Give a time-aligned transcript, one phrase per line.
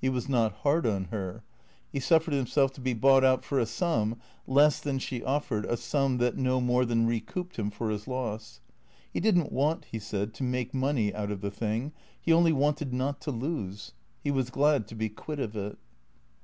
[0.00, 1.44] He was not hard on her.
[1.92, 5.64] He suf fered himself to be bought out for a sum less than she offered
[5.64, 8.60] a sum that no more than recouped him for his losses.
[9.12, 12.52] He did n't want, he said, to make money out of the thing, he only
[12.52, 13.92] wanted not to lose.
[14.24, 15.78] He was glad to be quit of it.